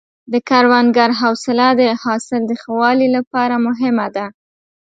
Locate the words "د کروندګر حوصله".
0.31-1.67